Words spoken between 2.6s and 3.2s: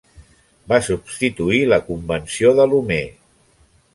de Lomé.